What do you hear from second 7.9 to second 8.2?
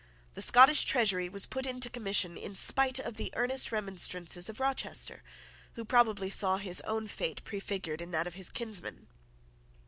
in